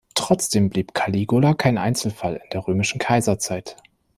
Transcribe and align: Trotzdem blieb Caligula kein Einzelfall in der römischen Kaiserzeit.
Trotzdem 0.15 0.71
blieb 0.71 0.95
Caligula 0.95 1.53
kein 1.53 1.77
Einzelfall 1.77 2.37
in 2.43 2.49
der 2.53 2.65
römischen 2.67 2.97
Kaiserzeit. 2.97 3.77